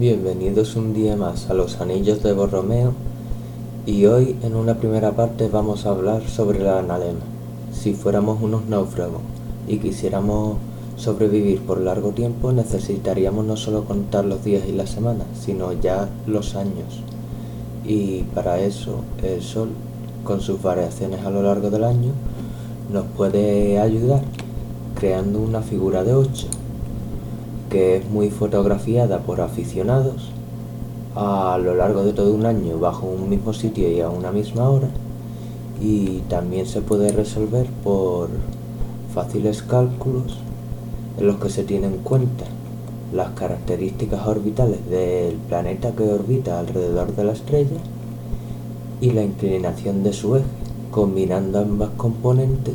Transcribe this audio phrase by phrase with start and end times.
[0.00, 2.94] bienvenidos un día más a los Anillos de Borromeo
[3.84, 7.20] y hoy en una primera parte vamos a hablar sobre la analema.
[7.70, 9.20] Si fuéramos unos náufragos
[9.68, 10.56] y quisiéramos
[10.96, 16.08] sobrevivir por largo tiempo necesitaríamos no solo contar los días y las semanas, sino ya
[16.26, 17.02] los años.
[17.84, 19.68] Y para eso el Sol,
[20.24, 22.12] con sus variaciones a lo largo del año,
[22.90, 24.22] nos puede ayudar
[24.98, 26.46] creando una figura de 8
[27.70, 30.30] que es muy fotografiada por aficionados
[31.14, 34.68] a lo largo de todo un año bajo un mismo sitio y a una misma
[34.68, 34.88] hora
[35.80, 38.28] y también se puede resolver por
[39.14, 40.36] fáciles cálculos
[41.18, 42.44] en los que se tienen en cuenta
[43.12, 47.78] las características orbitales del planeta que orbita alrededor de la estrella
[49.00, 50.44] y la inclinación de su eje.
[50.90, 52.74] Combinando ambas componentes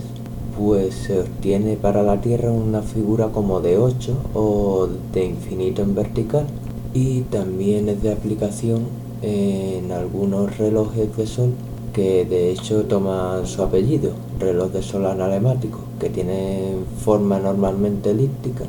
[0.57, 5.95] pues se obtiene para la Tierra una figura como de 8 o de infinito en
[5.95, 6.45] vertical
[6.93, 8.83] y también es de aplicación
[9.21, 11.51] en algunos relojes de sol
[11.93, 18.65] que de hecho toman su apellido, reloj de sol analemático, que tiene forma normalmente elíptica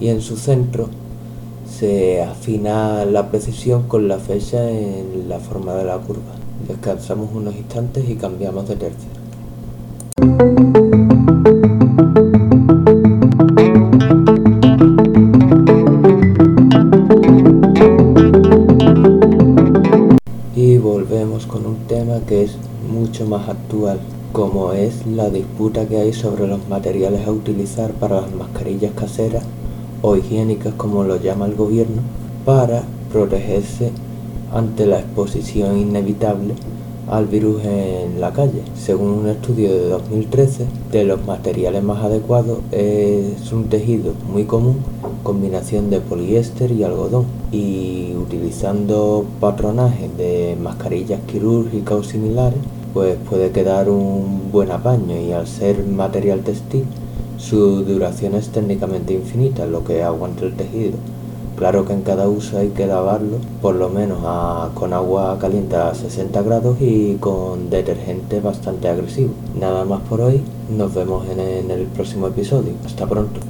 [0.00, 0.88] y en su centro
[1.78, 6.34] se afina la precisión con la fecha en la forma de la curva.
[6.66, 9.19] Descansamos unos instantes y cambiamos de tercio.
[21.50, 22.52] Con un tema que es
[22.88, 23.98] mucho más actual,
[24.32, 29.42] como es la disputa que hay sobre los materiales a utilizar para las mascarillas caseras
[30.00, 32.02] o higiénicas como lo llama el gobierno,
[32.44, 33.90] para protegerse
[34.54, 36.54] ante la exposición inevitable
[37.10, 38.62] al virus en la calle.
[38.76, 44.76] Según un estudio de 2013, de los materiales más adecuados es un tejido muy común,
[45.24, 52.60] combinación de poliéster y algodón, y utilizando patronajes de mascarillas quirúrgicas o similares,
[52.94, 56.84] pues puede quedar un buen apaño y al ser material textil,
[57.38, 60.98] su duración es técnicamente infinita, lo que aguanta el tejido
[61.60, 64.20] Claro que en cada uso hay que lavarlo por lo menos
[64.72, 69.34] con agua caliente a 60 grados y con detergente bastante agresivo.
[69.60, 70.40] Nada más por hoy,
[70.74, 72.72] nos vemos en el próximo episodio.
[72.86, 73.49] Hasta pronto.